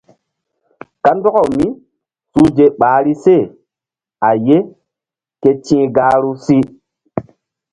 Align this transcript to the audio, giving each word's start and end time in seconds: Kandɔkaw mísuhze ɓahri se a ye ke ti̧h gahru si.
Kandɔkaw 1.03 1.47
mísuhze 1.57 2.65
ɓahri 2.79 3.13
se 3.23 3.35
a 4.27 4.29
ye 4.45 4.57
ke 5.41 5.49
ti̧h 5.65 5.85
gahru 5.95 6.31
si. 6.45 6.57